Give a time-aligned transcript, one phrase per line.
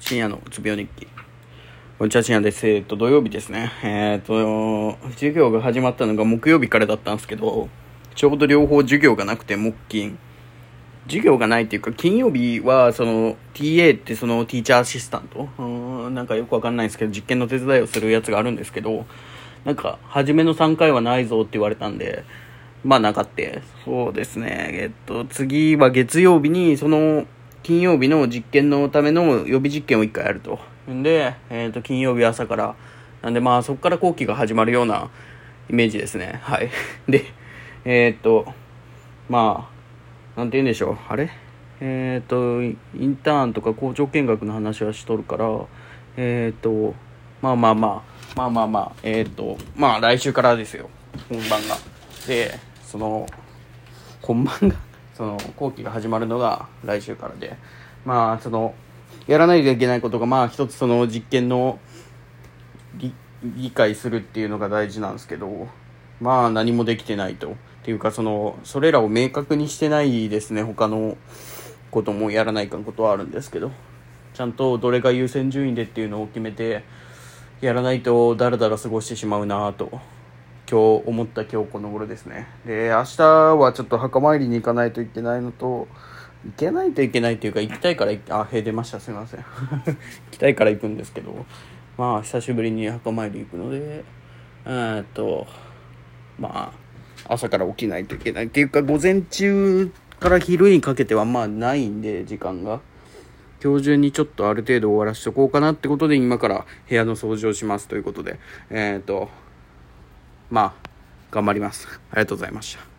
[0.00, 1.08] 深夜のうつ病日記。
[1.98, 2.66] こんにちは、深夜です。
[2.68, 3.72] えっと、土曜日ですね。
[3.82, 7.68] えっと、授業が始まったのが木曜日からだったんですけど、
[8.14, 10.16] ちょうど両方授業がなくて、木金。
[11.08, 19.04] 授業がないっていうか、金曜日は、その、TA ってその、ティーチャーアシスタントうん、なんかよくわかんないんですけど、実験の手伝いをするやつがあるんですけど、
[19.64, 22.22] なんか、初めの3回はないぞって言われたんで、
[22.84, 23.62] まあなかって。
[23.84, 24.70] そうですね。
[24.74, 27.26] えっと、次は月曜日に、その、
[27.68, 30.58] 金曜日の実験のための予備実験を1回やると。
[30.90, 32.74] んで、えっと、金曜日朝から、
[33.20, 35.10] なんでまあそこから後期が始まるような
[35.68, 36.40] イメージですね。
[36.42, 36.70] はい。
[37.06, 37.26] で、
[37.84, 38.54] えっと、
[39.28, 39.68] ま
[40.34, 40.98] あ、なんて言うんでしょう。
[41.10, 41.28] あれ？
[41.82, 45.46] えっと、インターンとか校長見学の話はしとるから、
[46.16, 46.94] えっと、
[47.42, 48.02] まあまあま
[48.34, 50.88] あ、まあまあまあ、えっと、まあ来週からですよ。
[51.28, 51.76] 本番が。
[52.26, 53.26] で、その、
[54.22, 54.87] 本番が、
[55.18, 57.56] その、後期が始まるのが来週からで、
[58.04, 58.72] まあ、その、
[59.26, 61.80] やらないといけないことが、まあ、一つその実験の
[63.42, 65.66] 理解するっていうのが大事なんですけど、
[66.20, 67.50] まあ、何もできてないと。
[67.50, 71.16] っていうか、その、それらを明確にしてないですね、他の
[71.90, 73.72] こともやらないかんことはあるんですけど、
[74.34, 76.84] ちゃんとどれが優先順位でっていうのを決めて、
[77.60, 80.00] やらないとだらだら過ごしてしまうなと
[80.70, 82.46] 今日思った今日この頃ですね。
[82.66, 83.22] で明日
[83.56, 85.88] はちょっと墓参りに行かないといけないのと
[86.44, 89.00] 行けないといけないっていうか行きたいからあへ出ました。
[89.00, 89.40] すいません。
[89.86, 89.96] 行
[90.30, 91.46] きたいから行くんですけど。
[91.96, 94.04] まあ久しぶりに墓参り行くので
[94.66, 95.46] えっと
[96.38, 96.72] ま
[97.26, 102.80] あ朝から起きないといけないっていうか午前中から昼にかけてはまあないんで時間が。
[103.60, 108.38] 今日中にちょっとある程度終わらしとこうかなってことで今から部屋の掃除をしますということで。
[108.70, 109.30] えっ、と
[110.50, 110.88] まあ
[111.30, 111.86] 頑張ります。
[112.10, 112.97] ありがとうございました。